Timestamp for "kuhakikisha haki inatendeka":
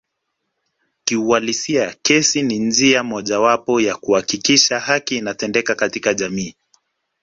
3.95-5.75